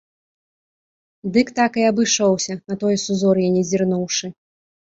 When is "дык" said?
1.35-1.47